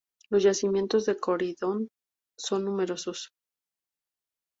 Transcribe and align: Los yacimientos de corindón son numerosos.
Los 0.31 0.41
yacimientos 0.45 1.05
de 1.05 1.15
corindón 1.19 1.87
son 2.35 2.65
numerosos. 2.65 3.31